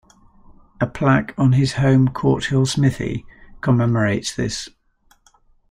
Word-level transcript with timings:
A 0.79 0.87
plaque 0.87 1.35
on 1.37 1.53
his 1.53 1.73
home, 1.73 2.07
Courthill 2.07 2.65
Smithy, 2.67 3.23
commemorates 3.61 4.35
this. 4.35 4.67